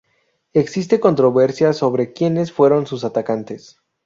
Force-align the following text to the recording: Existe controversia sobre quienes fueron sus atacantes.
Existe 0.53 0.99
controversia 0.99 1.73
sobre 1.73 2.11
quienes 2.11 2.51
fueron 2.51 2.87
sus 2.87 3.03
atacantes. 3.03 3.79